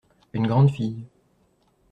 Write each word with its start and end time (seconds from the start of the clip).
Une 0.33 0.47
grande 0.47 0.71
fille. 0.71 1.05